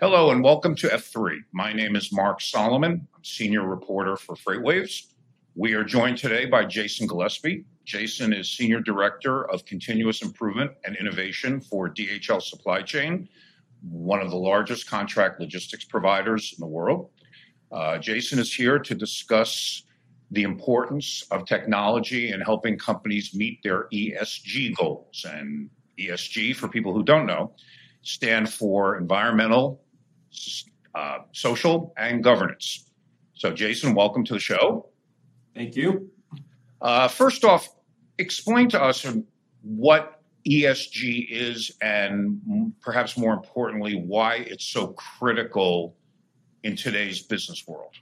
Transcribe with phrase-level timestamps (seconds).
[0.00, 1.40] Hello and welcome to F3.
[1.52, 3.06] My name is Mark Solomon.
[3.14, 5.08] I'm senior reporter for FreightWaves.
[5.54, 7.66] We are joined today by Jason Gillespie.
[7.84, 13.28] Jason is senior director of continuous improvement and innovation for DHL Supply Chain,
[13.82, 17.10] one of the largest contract logistics providers in the world.
[17.70, 19.82] Uh, Jason is here to discuss
[20.30, 25.26] the importance of technology in helping companies meet their ESG goals.
[25.28, 27.52] And ESG, for people who don't know,
[28.00, 29.82] stand for environmental,
[30.94, 32.90] uh, social, and governance.
[33.34, 34.88] So, Jason, welcome to the show.
[35.54, 36.10] Thank you.
[36.80, 37.68] Uh, first off,
[38.18, 39.06] explain to us
[39.62, 45.96] what ESG is, and perhaps more importantly, why it's so critical
[46.62, 47.94] in today's business world.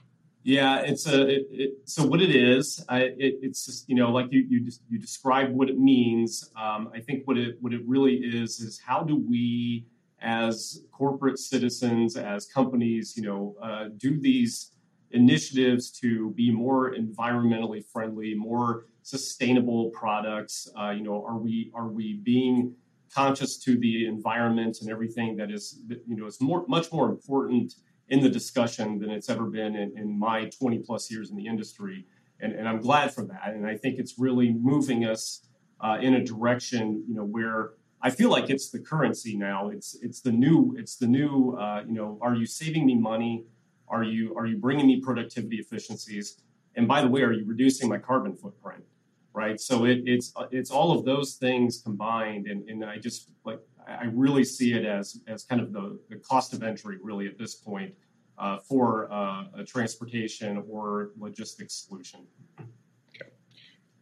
[0.44, 2.84] Yeah, it's a it, it, so what it is.
[2.88, 6.50] I, it, it's just you know like you you you describe what it means.
[6.56, 9.84] Um, I think what it what it really is is how do we
[10.20, 14.72] as corporate citizens, as companies, you know, uh, do these
[15.12, 20.68] initiatives to be more environmentally friendly, more sustainable products.
[20.78, 22.74] Uh, you know, are we are we being
[23.14, 27.72] conscious to the environment and everything that is you know it's more much more important
[28.08, 31.46] in the discussion than it's ever been in, in my 20 plus years in the
[31.46, 32.06] industry.
[32.40, 33.48] And, and I'm glad for that.
[33.48, 35.46] And I think it's really moving us
[35.80, 39.68] uh, in a direction, you know, where I feel like it's the currency now.
[39.68, 42.18] It's it's the new it's the new uh, you know.
[42.22, 43.44] Are you saving me money?
[43.88, 46.42] Are you are you bringing me productivity efficiencies?
[46.76, 48.84] And by the way, are you reducing my carbon footprint?
[49.32, 49.60] Right.
[49.60, 54.06] So it, it's it's all of those things combined, and, and I just like I
[54.12, 57.54] really see it as as kind of the, the cost of entry really at this
[57.54, 57.94] point
[58.38, 62.20] uh, for uh, a transportation or logistics solution.
[62.60, 63.30] Okay.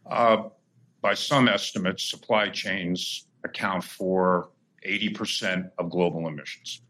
[0.05, 0.49] Uh,
[1.01, 4.49] by some estimates, supply chains account for
[4.85, 6.81] 80% of global emissions.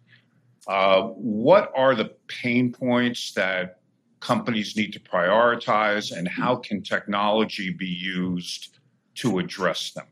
[0.68, 3.80] Uh, what are the pain points that
[4.20, 8.80] companies need to prioritize, and how can technology be used
[9.16, 10.08] to address them?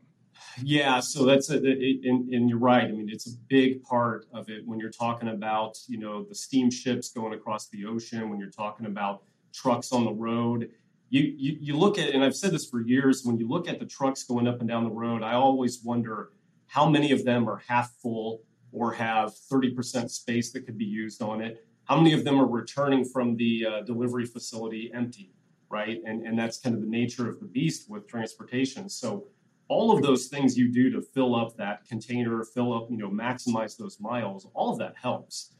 [0.63, 2.85] Yeah, so that's a, and, and, you're right.
[2.85, 6.35] I mean, it's a big part of it when you're talking about you know the
[6.35, 8.29] steamships going across the ocean.
[8.29, 10.69] When you're talking about trucks on the road,
[11.09, 13.23] you, you you look at and I've said this for years.
[13.23, 16.31] When you look at the trucks going up and down the road, I always wonder
[16.67, 21.21] how many of them are half full or have 30% space that could be used
[21.21, 21.65] on it.
[21.85, 25.31] How many of them are returning from the uh, delivery facility empty,
[25.69, 26.01] right?
[26.05, 28.89] And and that's kind of the nature of the beast with transportation.
[28.89, 29.27] So
[29.67, 33.09] all of those things you do to fill up that container, fill up, you know,
[33.09, 35.51] maximize those miles, all of that helps.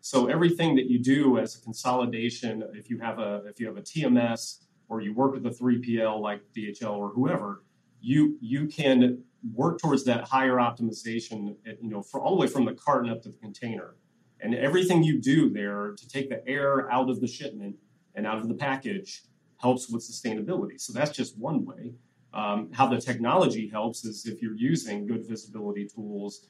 [0.00, 3.76] So everything that you do as a consolidation, if you have a if you have
[3.76, 7.62] a TMS or you work with a 3PL like DHL or whoever,
[8.02, 12.66] you you can work towards that higher optimization, you know, for all the way from
[12.66, 13.94] the carton up to the container.
[14.40, 17.76] And everything you do there to take the air out of the shipment
[18.14, 19.22] and out of the package
[19.56, 20.78] helps with sustainability.
[20.78, 21.94] So that's just one way.
[22.34, 26.48] Um, how the technology helps is if you're using good visibility tools,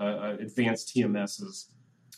[0.00, 1.68] uh, uh advanced TMSs,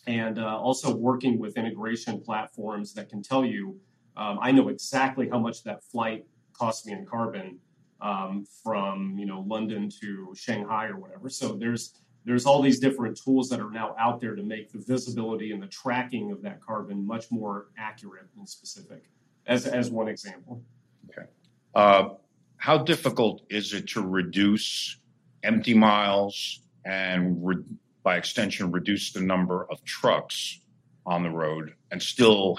[0.07, 3.79] and uh, also working with integration platforms that can tell you,
[4.17, 7.59] um, I know exactly how much that flight cost me in carbon
[8.01, 11.29] um, from you know London to Shanghai or whatever.
[11.29, 11.95] So there's
[12.25, 15.63] there's all these different tools that are now out there to make the visibility and
[15.63, 19.05] the tracking of that carbon much more accurate and specific.
[19.47, 20.63] As as one example.
[21.11, 21.29] Okay.
[21.75, 22.09] Uh,
[22.57, 24.99] how difficult is it to reduce
[25.43, 27.63] empty miles and, re-
[28.03, 30.61] by extension, reduce the number of trucks
[31.05, 32.59] on the road and still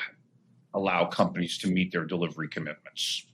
[0.77, 3.25] allow companies to meet their delivery commitments?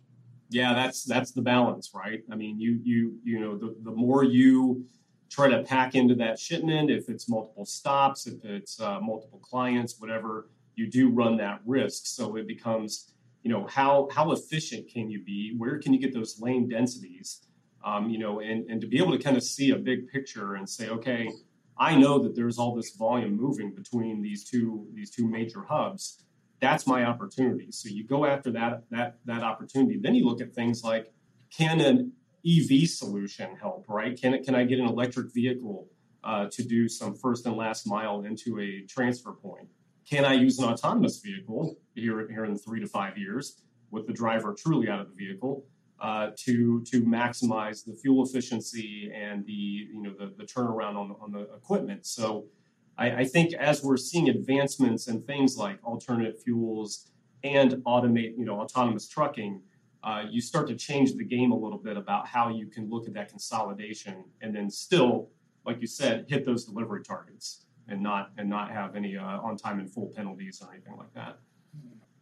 [0.49, 2.21] Yeah, that's that's the balance, right?
[2.31, 4.85] I mean, you you you know, the, the more you
[5.29, 9.99] try to pack into that shipment, if it's multiple stops, if it's uh, multiple clients,
[9.99, 12.05] whatever, you do run that risk.
[12.05, 16.13] So it becomes you know how how efficient can you be where can you get
[16.13, 17.41] those lane densities
[17.85, 20.55] um, you know and, and to be able to kind of see a big picture
[20.55, 21.29] and say okay
[21.77, 26.23] i know that there's all this volume moving between these two these two major hubs
[26.59, 27.71] that's my opportunity.
[27.71, 29.99] So you go after that that that opportunity.
[30.01, 31.13] Then you look at things like
[31.55, 32.13] can an
[32.45, 34.19] ev solution help right?
[34.19, 35.87] Can it can i get an electric vehicle
[36.23, 39.67] uh, to do some first and last mile into a transfer point?
[40.09, 43.61] Can I use an autonomous vehicle here, here in three to five years
[43.91, 45.65] with the driver truly out of the vehicle
[46.01, 51.15] uh, to to maximize the fuel efficiency and the you know the, the turnaround on,
[51.21, 52.05] on the equipment.
[52.05, 52.45] So
[52.97, 57.09] I, I think as we're seeing advancements in things like alternative fuels
[57.43, 59.61] and automate you know autonomous trucking,
[60.03, 63.07] uh, you start to change the game a little bit about how you can look
[63.07, 65.29] at that consolidation and then still,
[65.65, 67.65] like you said, hit those delivery targets.
[67.89, 71.13] and not and not have any uh, on time and full penalties or anything like
[71.13, 71.37] that.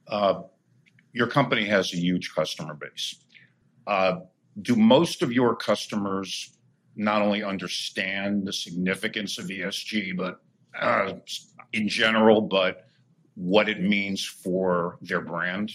[0.08, 0.42] Uh,
[1.14, 3.24] your company has a huge customer base.
[3.86, 4.22] Uh,
[4.62, 6.58] do most of your customers
[6.96, 10.42] not only understand the significance of ESG, but
[10.80, 11.14] uh,
[11.74, 12.86] in general, but
[13.36, 15.72] what it means for their brand?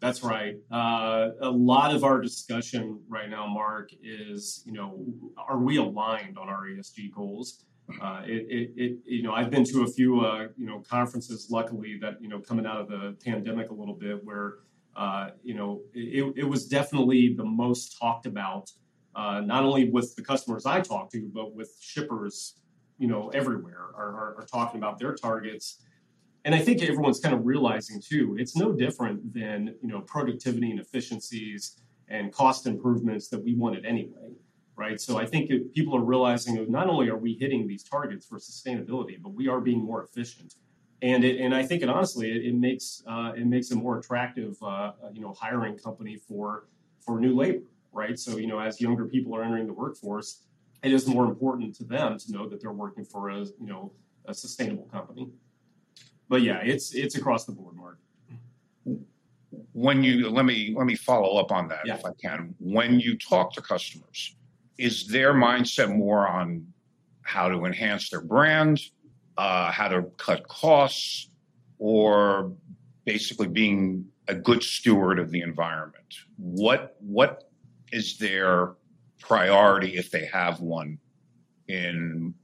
[0.00, 0.56] That's right.
[0.70, 5.04] Uh, a lot of our discussion right now, Mark, is you know,
[5.36, 7.64] are we aligned on our ESG goals?
[8.02, 11.48] Uh, it, it, it, you know, I've been to a few, uh, you know, conferences.
[11.50, 14.56] Luckily, that you know, coming out of the pandemic a little bit, where
[14.98, 18.70] uh, you know, it, it was definitely the most talked about,
[19.14, 22.60] uh, not only with the customers I talk to, but with shippers,
[22.98, 25.82] you know, everywhere are, are, are talking about their targets
[26.48, 30.70] and I think everyone's kind of realizing too, it's no different than you know productivity
[30.70, 34.30] and efficiencies and cost improvements that we wanted anyway,
[34.74, 34.98] right?
[34.98, 39.20] So I think people are realizing not only are we hitting these targets for sustainability,
[39.20, 40.54] but we are being more efficient,
[41.02, 43.98] and it, and I think it honestly it, it makes uh, it makes a more
[43.98, 46.68] attractive uh, you know hiring company for
[47.00, 48.18] for new labor, right?
[48.18, 50.44] So you know as younger people are entering the workforce,
[50.82, 53.92] it is more important to them to know that they're working for a you know
[54.26, 55.28] a sustainable company
[56.28, 57.98] but yeah, it's it's across the board, Mark.
[59.72, 61.96] When you let me let me follow up on that Yeah.
[61.96, 62.54] if I can.
[62.58, 64.36] When you talk to customers,
[64.76, 66.66] is their mindset more on
[67.22, 68.80] how to enhance their brand,
[69.36, 71.30] uh, how to cut costs,
[71.78, 72.52] or
[73.04, 76.14] basically being a good steward of the environment?
[76.36, 77.50] What what
[77.90, 78.74] is their
[79.20, 80.98] priority if they have one
[81.68, 82.34] in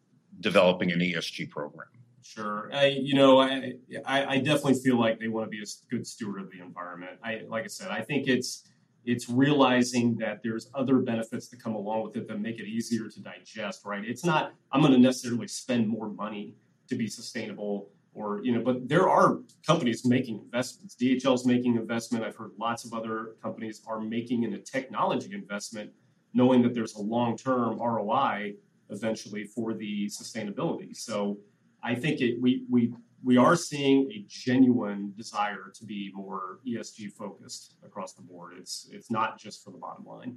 [0.41, 1.89] developing an ESG program?
[2.23, 2.71] Sure.
[2.73, 3.75] I, you know, I,
[4.07, 7.19] I, definitely feel like they want to be a good steward of the environment.
[7.23, 8.67] I, like I said, I think it's,
[9.05, 13.09] it's realizing that there's other benefits that come along with it that make it easier
[13.09, 14.03] to digest, right?
[14.05, 16.55] It's not, I'm going to necessarily spend more money
[16.89, 20.97] to be sustainable or, you know, but there are companies making investments.
[21.01, 22.25] DHL's making investment.
[22.25, 25.91] I've heard lots of other companies are making in a technology investment,
[26.35, 28.55] knowing that there's a long-term ROI
[28.91, 30.95] eventually for the sustainability.
[30.97, 31.39] So,
[31.83, 32.93] I think it, we we
[33.23, 38.55] we are seeing a genuine desire to be more ESG focused across the board.
[38.59, 40.37] It's it's not just for the bottom line.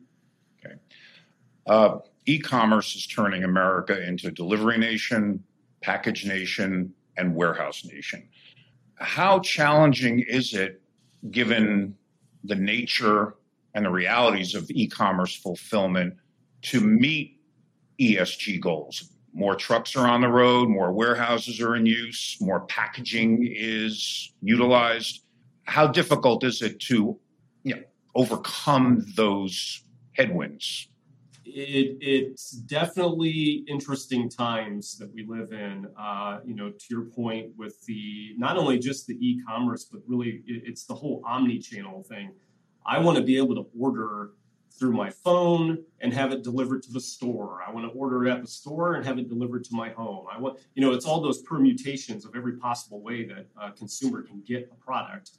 [1.67, 5.43] Uh, e-commerce is turning America into delivery nation,
[5.81, 8.27] package nation, and warehouse nation.
[8.95, 10.81] How challenging is it,
[11.29, 11.95] given
[12.43, 13.35] the nature
[13.73, 16.13] and the realities of e-commerce fulfillment,
[16.63, 17.39] to meet
[17.99, 19.11] ESG goals?
[19.33, 25.23] More trucks are on the road, more warehouses are in use, more packaging is utilized.
[25.63, 27.19] How difficult is it to
[27.63, 27.81] you know,
[28.15, 29.83] overcome those
[30.13, 30.89] headwinds?
[31.45, 35.87] It, it's definitely interesting times that we live in.
[35.97, 40.43] Uh, you know, to your point with the not only just the e-commerce, but really
[40.45, 42.31] it, it's the whole omni-channel thing.
[42.87, 44.31] I want to be able to order
[44.77, 47.63] through my phone and have it delivered to the store.
[47.67, 50.27] I want to order it at the store and have it delivered to my home.
[50.31, 54.21] I want, you know, it's all those permutations of every possible way that a consumer
[54.21, 55.31] can get a product.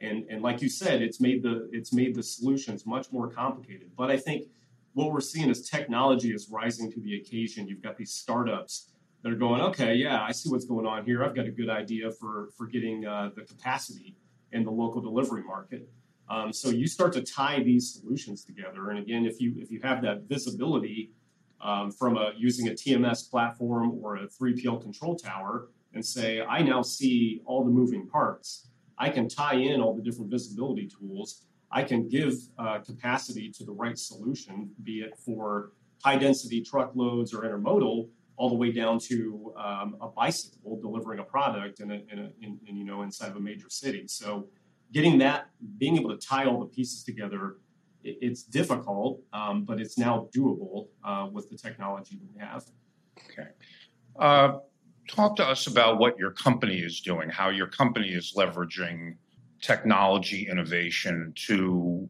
[0.00, 3.90] And and like you said, it's made the it's made the solutions much more complicated.
[3.96, 4.48] But I think
[4.94, 7.66] what we're seeing is technology is rising to the occasion.
[7.66, 8.90] You've got these startups
[9.22, 11.24] that are going, okay, yeah, I see what's going on here.
[11.24, 14.16] I've got a good idea for for getting uh, the capacity
[14.50, 15.88] in the local delivery market.
[16.28, 18.90] Um, so you start to tie these solutions together.
[18.90, 21.12] And again, if you if you have that visibility
[21.60, 26.62] um, from a using a TMS platform or a 3PL control tower, and say, I
[26.62, 28.68] now see all the moving parts.
[28.98, 31.44] I can tie in all the different visibility tools.
[31.70, 37.32] I can give uh, capacity to the right solution, be it for high density truckloads
[37.32, 41.94] or intermodal, all the way down to um, a bicycle delivering a product in, a,
[41.94, 44.04] in, a, in, in, you know inside of a major city.
[44.08, 44.48] So
[44.92, 47.56] getting that, being able to tie all the pieces together,
[48.04, 52.64] it, it's difficult, um, but it's now doable uh, with the technology that we have.
[53.30, 53.48] Okay.
[54.18, 54.58] Uh,
[55.08, 59.16] talk to us about what your company is doing, how your company is leveraging
[59.60, 62.08] technology innovation to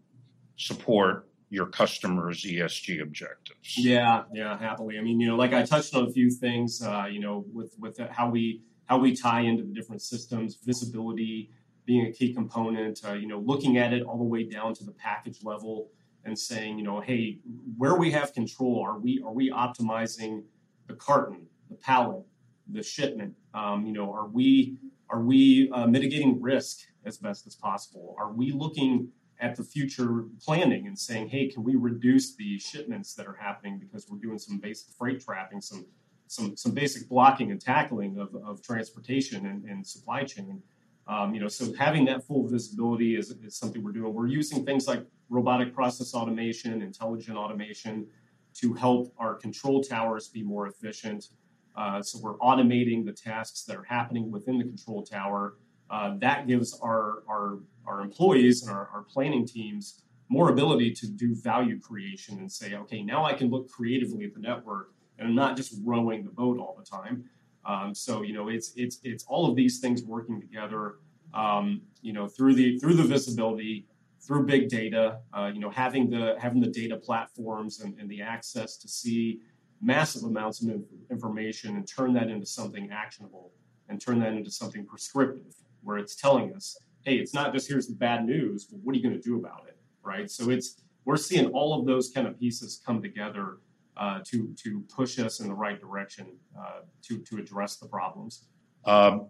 [0.57, 3.77] support your customers' ESG objectives.
[3.77, 4.99] Yeah, yeah, happily.
[4.99, 7.75] I mean, you know, like I touched on a few things, uh, you know, with
[7.79, 11.51] with how we how we tie into the different systems, visibility
[11.85, 13.01] being a key component.
[13.07, 15.91] Uh, you know, looking at it all the way down to the package level
[16.25, 17.39] and saying, you know, hey,
[17.77, 20.43] where we have control, are we are we optimizing
[20.87, 22.23] the carton, the pallet,
[22.71, 23.35] the shipment?
[23.55, 24.79] Um, you know, are we
[25.11, 28.15] are we uh, mitigating risk as best as possible?
[28.19, 29.09] Are we looking
[29.41, 33.79] at the future planning and saying, hey, can we reduce the shipments that are happening
[33.79, 35.85] because we're doing some basic freight trapping, some
[36.29, 40.63] some some basic blocking and tackling of, of transportation and, and supply chain.
[41.09, 44.15] Um, you know, so having that full visibility is, is something we're doing.
[44.15, 48.07] We're using things like robotic process automation, intelligent automation
[48.55, 51.29] to help our control towers be more efficient.
[51.75, 55.57] Uh, so we're automating the tasks that are happening within the control tower.
[55.91, 61.07] Uh, that gives our, our, our employees and our, our planning teams more ability to
[61.09, 65.29] do value creation and say, okay, now I can look creatively at the network and
[65.29, 67.25] I'm not just rowing the boat all the time.
[67.65, 70.97] Um, so you know, it's it's it's all of these things working together.
[71.35, 73.87] Um, you know, through the through the visibility,
[74.21, 75.19] through big data.
[75.33, 79.41] Uh, you know, having the having the data platforms and, and, the access to see
[79.81, 83.53] massive amounts of information and turn that into something actionable
[83.89, 87.89] and turn that into something prescriptive, where it's telling us, hey, it's not just here's
[87.89, 90.31] the bad news, but what are you going to do about it, right?
[90.31, 93.59] So it's we're seeing all of those kind of pieces come together
[93.97, 96.27] uh, to to push us in the right direction
[96.59, 98.47] uh, to to address the problems.
[98.85, 99.29] Um,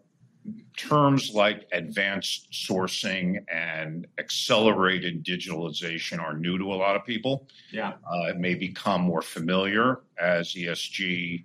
[0.76, 7.47] terms like advanced sourcing and accelerated digitalization are new to a lot of people.
[7.71, 11.45] Yeah, uh, it may become more familiar as ESG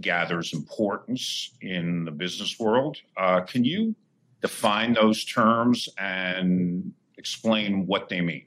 [0.00, 2.96] gathers importance in the business world.
[3.16, 3.94] Uh, can you
[4.40, 8.46] define those terms and explain what they mean?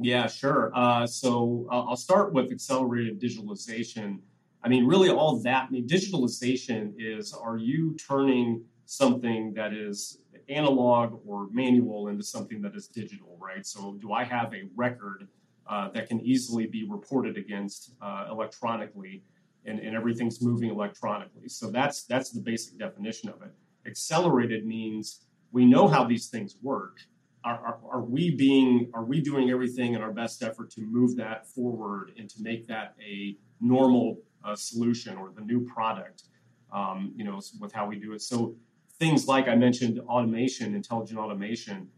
[0.00, 0.72] Yeah, sure.
[0.74, 4.20] Uh, so I'll start with accelerated digitalization.
[4.62, 10.18] I mean, really, all that I mean, digitalization is: are you turning something that is
[10.48, 13.64] analog or manual into something that is digital, right?
[13.64, 15.28] So, do I have a record
[15.68, 19.22] uh, that can easily be reported against uh, electronically,
[19.64, 21.48] and, and everything's moving electronically?
[21.48, 23.52] So that's that's the basic definition of it.
[23.86, 25.20] Accelerated means
[25.52, 26.98] we know how these things work
[27.44, 31.16] are, are, are, we being are we doing everything in our best effort to move
[31.16, 36.24] that forward and to make that a normal uh, solution or the new product
[36.72, 38.22] um, you know with how we do it?
[38.22, 38.56] So
[38.98, 41.88] things like i mentioned automation intelligent automation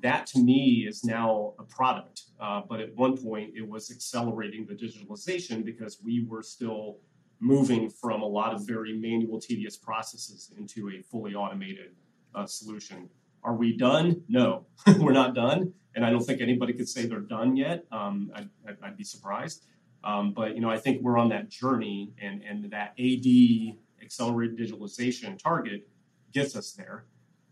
[0.00, 2.22] that to me is now a product.
[2.40, 6.98] Uh, but at one point it was accelerating the digitalization because we were still
[7.40, 11.94] moving from a lot of very manual tedious processes into a fully automated
[12.34, 13.08] uh, solution
[13.44, 14.22] are we done?
[14.28, 14.66] No,
[14.98, 17.84] we're not done, and I don't think anybody could say they're done yet.
[17.92, 18.48] Um, I'd,
[18.82, 19.66] I'd, be surprised.
[20.02, 24.58] Um, but you know, I think we're on that journey, and and that AD accelerated
[24.58, 25.88] digitalization target
[26.32, 27.04] gets us there.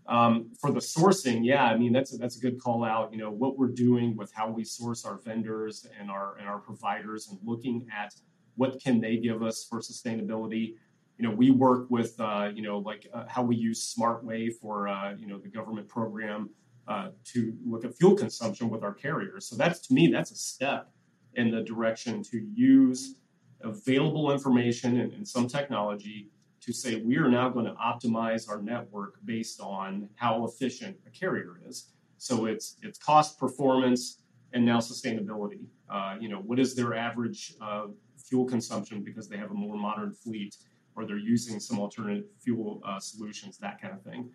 [0.06, 3.12] Um, for the sourcing, yeah, I mean that's a, that's a good call out.
[3.12, 6.58] You know what we're doing with how we source our vendors and our and our
[6.58, 8.14] providers, and looking at
[8.56, 10.74] what can they give us for sustainability
[11.18, 14.88] you know, we work with, uh, you know, like uh, how we use SmartWay for,
[14.88, 16.50] uh, you know, the government program
[16.88, 19.46] uh, to look at fuel consumption with our carriers.
[19.46, 20.90] So that's to me, that's a step
[21.34, 23.16] in the direction to use
[23.62, 28.60] available information and, and some technology to say we are now going to optimize our
[28.62, 31.92] network based on how efficient a carrier is.
[32.18, 35.66] So it's it's cost, performance, and now sustainability.
[35.90, 39.76] Uh, you know, what is their average uh, fuel consumption because they have a more
[39.76, 40.56] modern fleet?
[40.94, 44.30] Or they're using some alternative fuel uh, solutions, that kind of thing.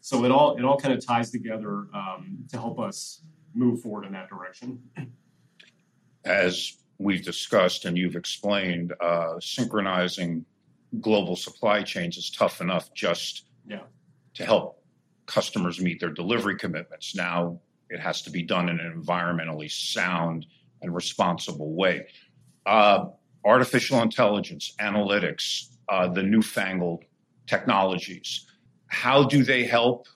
[0.00, 3.22] So it all it all kind of ties together um, to help us
[3.54, 4.80] move forward in that direction.
[6.24, 10.44] As we've discussed and you've explained, uh, synchronizing
[11.00, 13.80] global supply chains is tough enough just yeah.
[14.34, 14.82] to help
[15.26, 17.14] customers meet their delivery commitments.
[17.14, 20.46] Now it has to be done in an environmentally sound
[20.82, 22.08] and responsible way.
[22.66, 23.06] Uh,
[23.44, 27.04] artificial intelligence, analytics, uh, the newfangled
[27.46, 28.46] technologies.
[28.86, 30.06] How do they help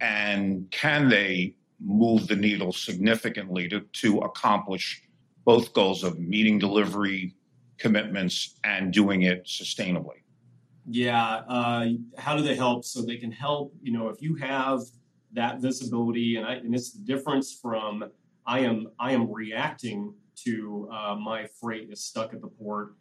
[0.00, 5.02] and can they move the needle significantly to, to accomplish
[5.44, 7.34] both goals of meeting delivery
[7.78, 10.22] commitments and doing it sustainably?
[10.86, 11.42] Yeah.
[11.48, 11.88] Uh,
[12.18, 12.84] how do they help?
[12.84, 14.80] So they can help, you know, if you have
[15.32, 18.04] that visibility and, I, and it's the difference from
[18.46, 20.14] I am I am reacting
[20.44, 22.94] to uh, my freight is stuck at the port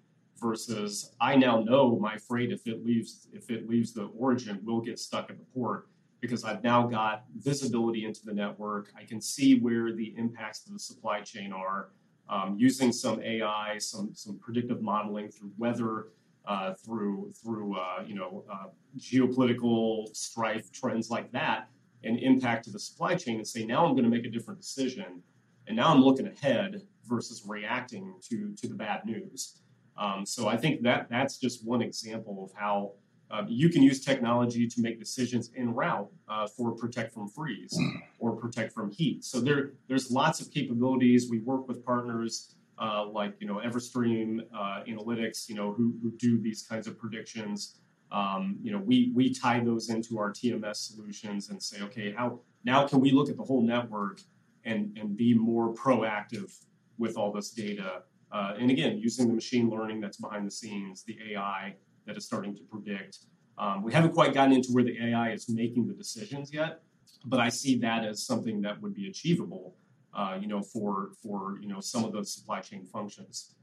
[0.44, 4.82] versus I now know my freight if it leaves if it leaves the origin will
[4.82, 5.88] get stuck at the port
[6.20, 8.92] because I've now got visibility into the network.
[8.98, 11.90] I can see where the impacts to the supply chain are
[12.30, 16.08] um, using some AI, some some predictive modeling through weather,
[16.46, 21.68] uh, through through uh, you know uh, geopolitical strife trends like that,
[22.04, 24.60] and impact to the supply chain, and say now I'm going to make a different
[24.62, 25.22] decision,
[25.68, 29.63] and now I'm looking ahead versus reacting to to the bad news.
[29.98, 32.94] Um, so I think that that's just one example of how
[33.32, 37.78] uh, you can use technology to make decisions in route uh, for protect from freeze
[38.20, 39.24] or protect from heat.
[39.24, 41.30] So there there's lots of capabilities.
[41.30, 46.12] We work with partners uh, like you know Everstream uh, Analytics, you know who, who
[46.12, 47.80] do these kinds of predictions.
[48.12, 52.40] Um, you know we we tie those into our TMS solutions and say, okay, how
[52.64, 54.22] now can we look at the whole network
[54.66, 56.52] and and be more proactive
[56.98, 58.04] with all this data?
[58.34, 61.76] Uh, and again, using the machine learning that's behind the scenes, the AI
[62.08, 63.20] that is starting to predict.
[63.58, 66.82] Um, we haven't quite gotten into where the AI is making the decisions yet,
[67.26, 69.76] but I see that as something that would be achievable
[70.16, 73.56] uh, you know, for for you know some of those supply chain functions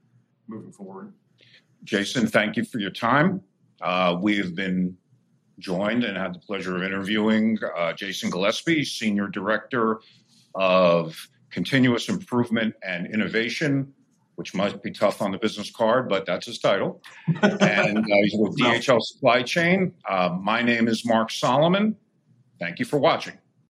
[0.48, 1.12] moving forward.
[1.84, 3.40] Jason, thank you for your time.
[3.80, 4.96] Uh, we have been
[5.58, 10.00] joined and had the pleasure of interviewing uh, Jason Gillespie, Senior Director
[10.54, 11.16] of
[11.50, 13.92] Continuous Improvement and Innovation,
[14.40, 17.02] which might be tough on the business card, but that's his title.
[17.42, 19.92] and uh, he's with DHL Supply Chain.
[20.08, 21.94] Uh, my name is Mark Solomon.
[22.58, 23.36] Thank you for watching.